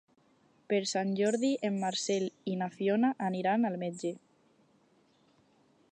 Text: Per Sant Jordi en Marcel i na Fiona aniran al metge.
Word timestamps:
Per 0.71 0.77
Sant 0.91 1.11
Jordi 1.19 1.51
en 1.69 1.77
Marcel 1.83 2.25
i 2.53 2.55
na 2.63 2.71
Fiona 2.79 3.13
aniran 3.29 3.69
al 3.71 3.81
metge. 3.85 4.15